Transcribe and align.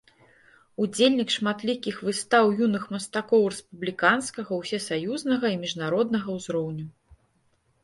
Удзельнік 0.85 1.29
шматлікіх 1.33 1.99
выстаў 2.07 2.45
юных 2.69 2.83
мастакоў 2.95 3.45
рэспубліканскага, 3.53 4.51
усесаюзнага 4.65 5.45
і 5.55 5.61
міжнароднага 5.67 6.27
ўзроўню. 6.41 6.87